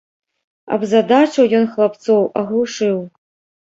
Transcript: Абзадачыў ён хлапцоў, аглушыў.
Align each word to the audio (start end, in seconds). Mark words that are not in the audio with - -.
Абзадачыў 0.77 1.45
ён 1.61 1.71
хлапцоў, 1.77 2.21
аглушыў. 2.45 2.97